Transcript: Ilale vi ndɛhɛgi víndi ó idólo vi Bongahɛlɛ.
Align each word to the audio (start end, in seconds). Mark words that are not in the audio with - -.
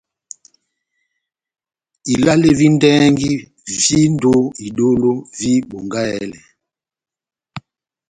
Ilale 2.13 2.49
vi 2.57 2.67
ndɛhɛgi 2.73 3.31
víndi 3.83 4.27
ó 4.35 4.41
idólo 4.67 5.11
vi 5.37 5.51
Bongahɛlɛ. 5.69 6.39